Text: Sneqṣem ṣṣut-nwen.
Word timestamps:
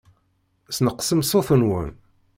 Sneqṣem 0.75 1.21
ṣṣut-nwen. 1.27 1.91